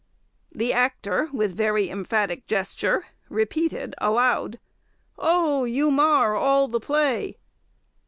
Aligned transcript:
The 0.51 0.73
actor, 0.73 1.29
with 1.31 1.55
very 1.55 1.91
emphatic 1.91 2.47
gesture, 2.47 3.05
repeated 3.29 3.93
aloud, 3.99 4.59
"Oh, 5.15 5.63
you 5.63 5.91
marre 5.91 6.33
all 6.35 6.67
the 6.67 6.79
play." 6.79 7.37